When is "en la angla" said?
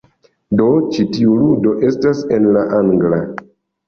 2.39-3.21